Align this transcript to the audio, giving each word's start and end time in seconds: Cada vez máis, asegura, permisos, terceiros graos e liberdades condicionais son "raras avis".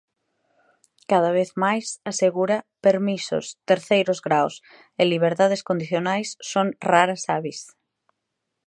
Cada 1.11 1.31
vez 1.37 1.49
máis, 1.63 1.85
asegura, 2.11 2.57
permisos, 2.85 3.45
terceiros 3.69 4.19
graos 4.27 4.55
e 5.01 5.03
liberdades 5.13 5.61
condicionais 5.69 6.27
son 6.51 6.67
"raras 6.91 7.23
avis". 7.37 7.59